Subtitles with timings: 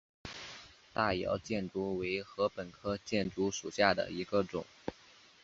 [0.95, 4.65] 大姚箭竹为禾本科箭竹属下的一个种。